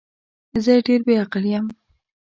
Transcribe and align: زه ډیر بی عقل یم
زه 0.63 0.73
ډیر 0.87 0.99
بی 1.05 1.13
عقل 1.23 1.43
یم 1.53 1.65